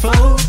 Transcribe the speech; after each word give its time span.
phone 0.00 0.39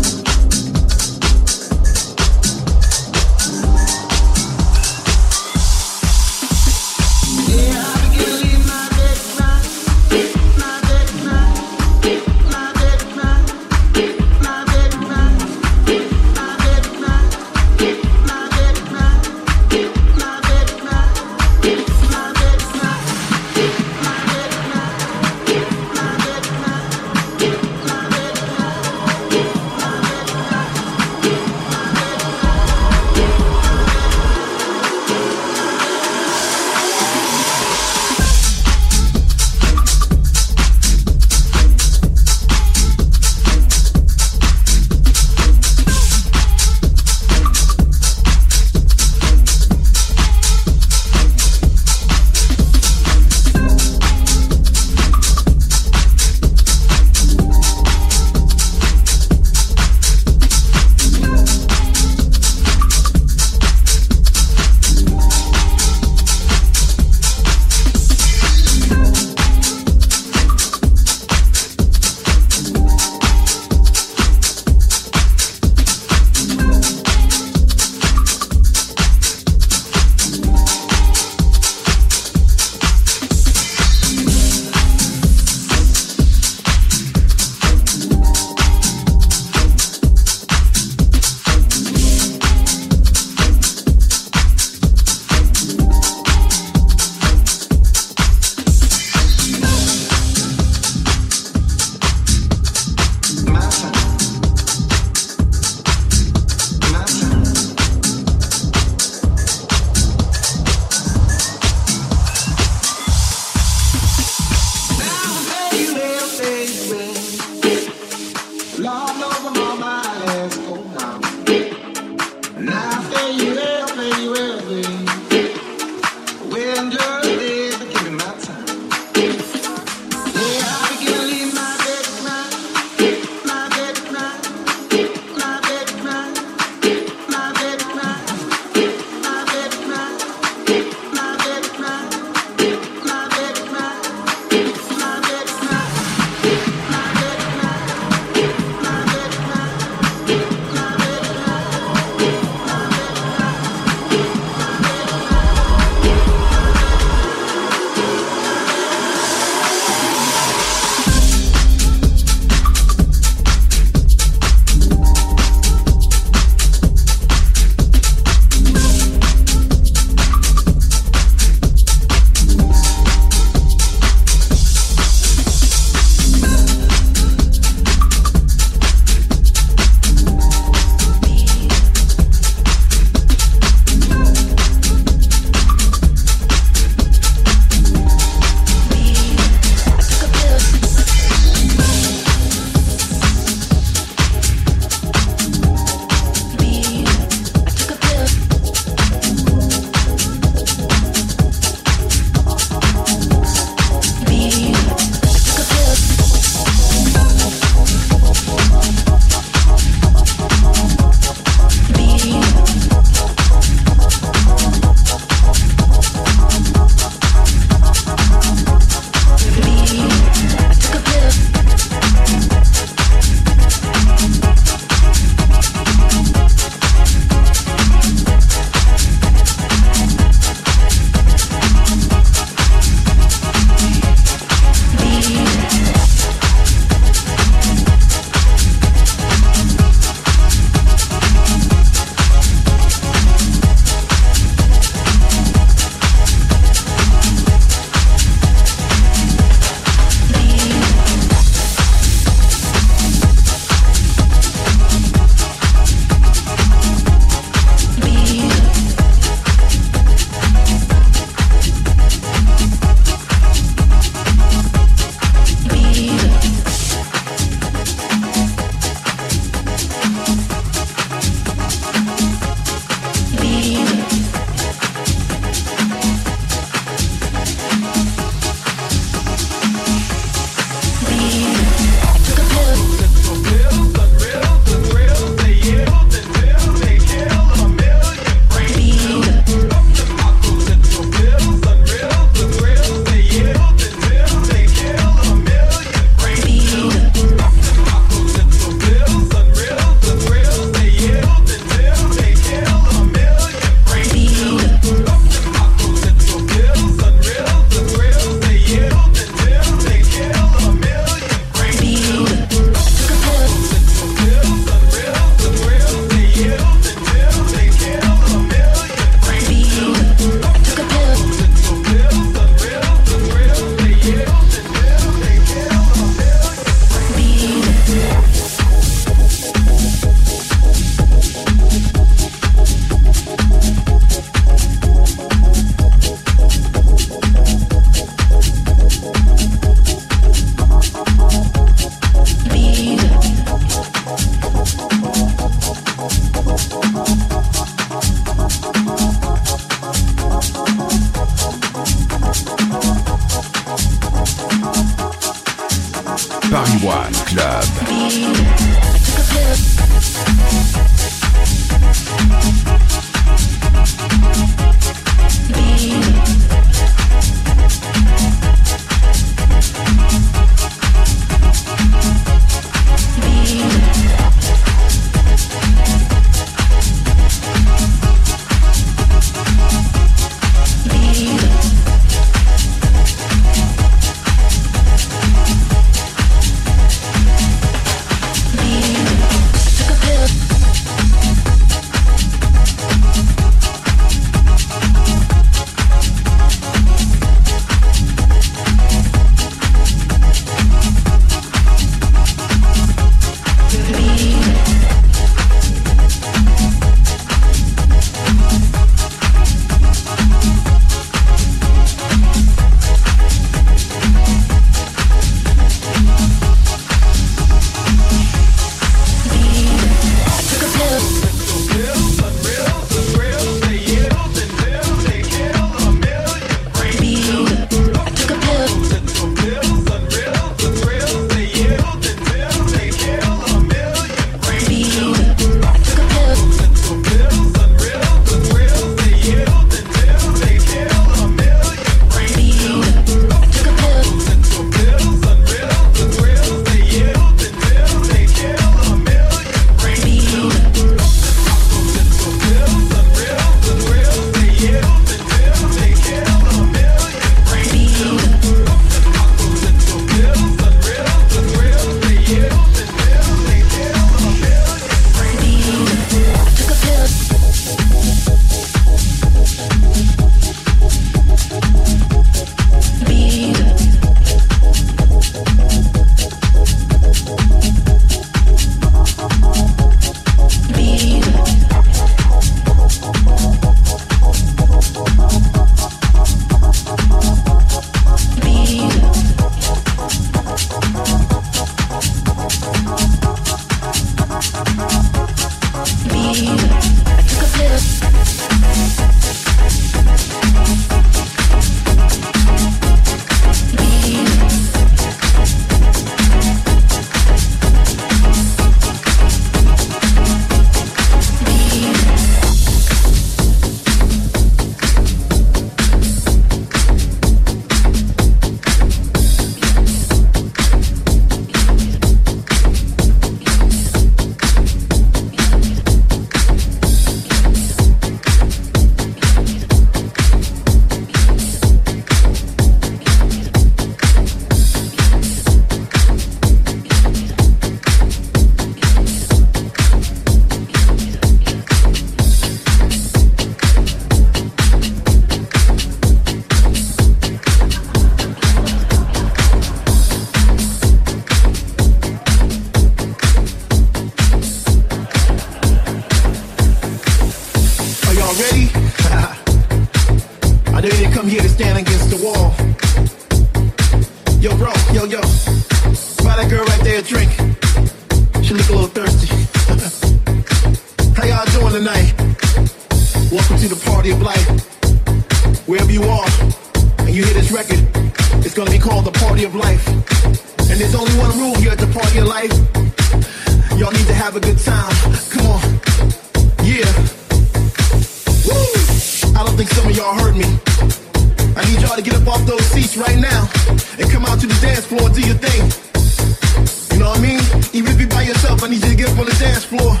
dance. 599.69 600.00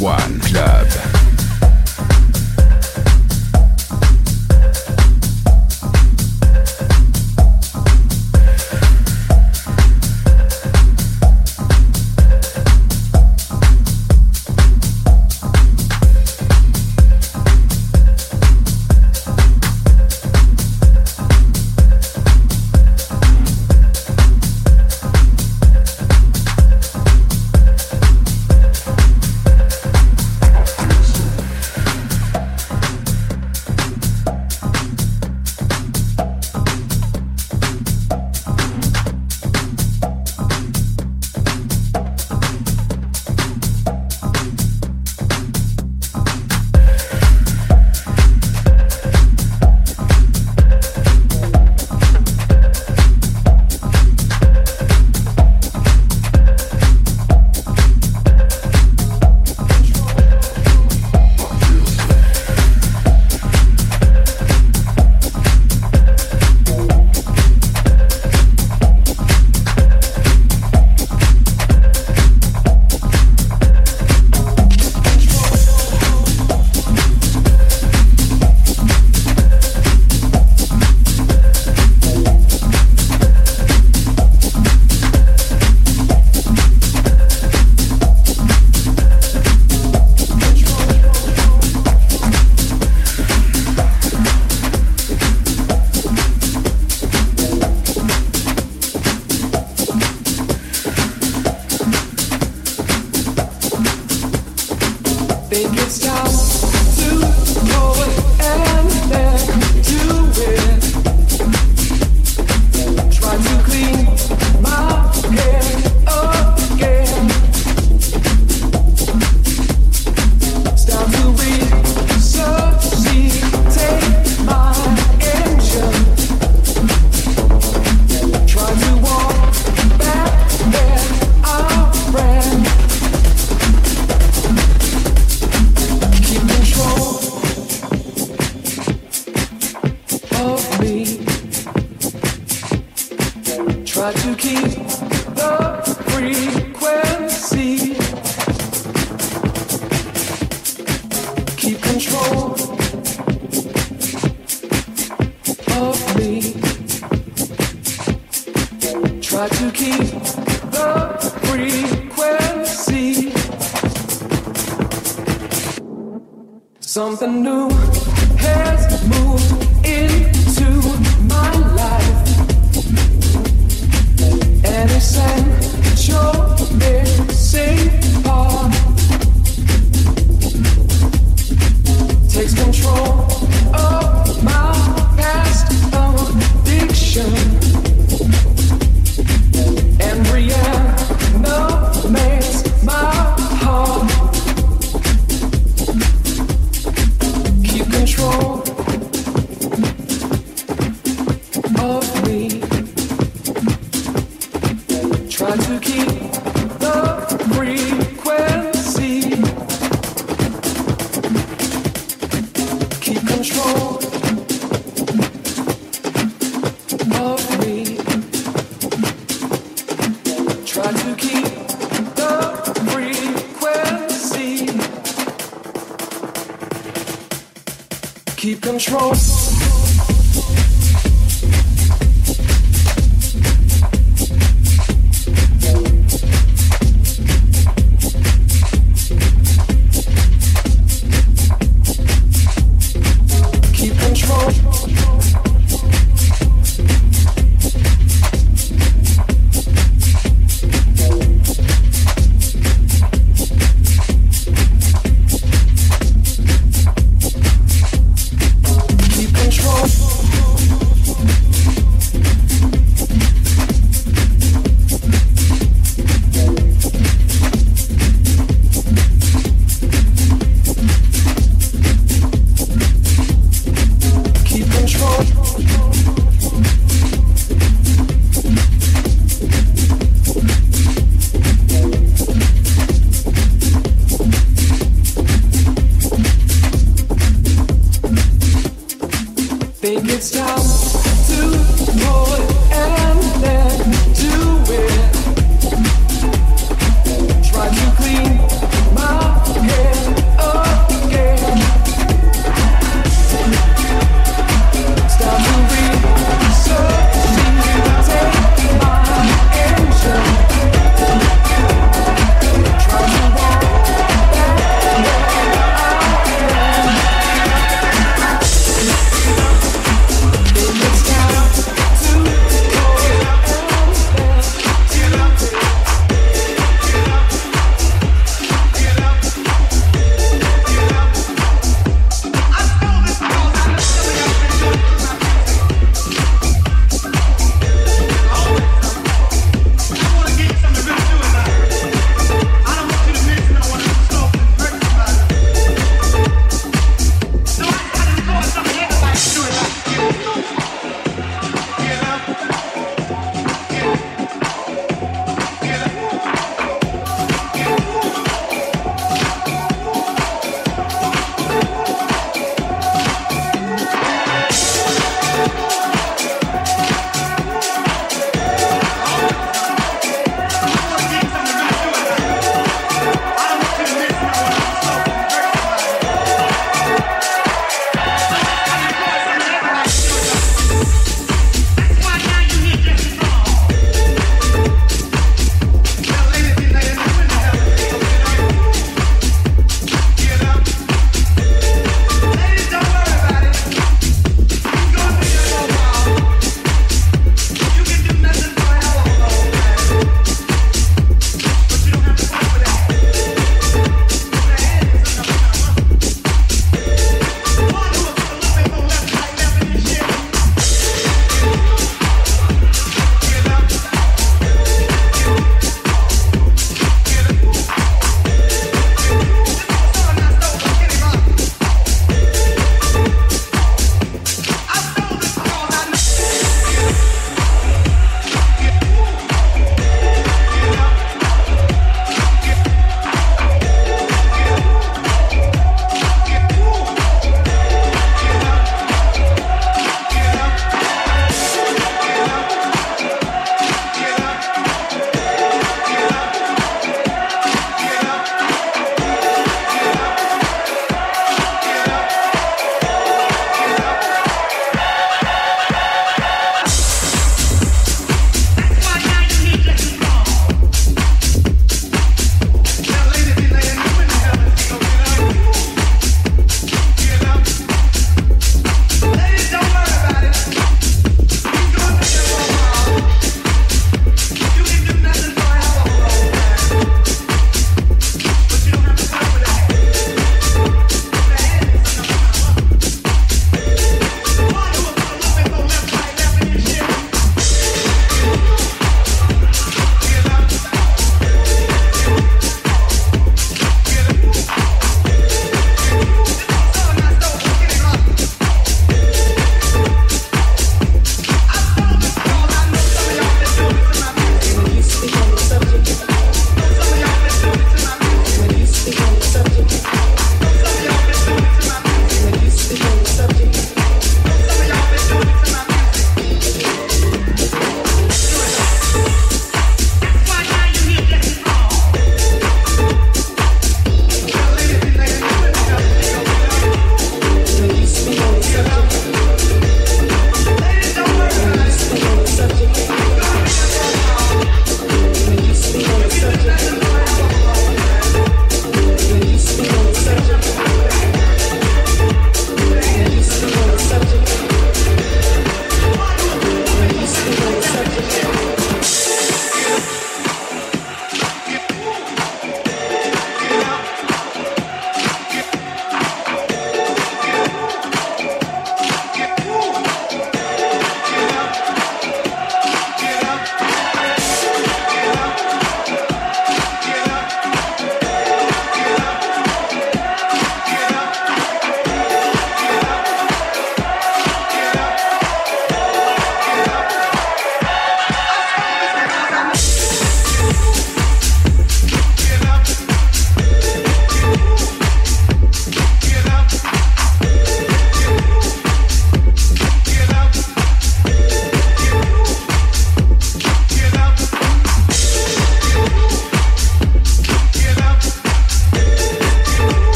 One. 0.00 0.40
Club. 0.40 0.81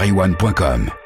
paris1.com 0.00 0.99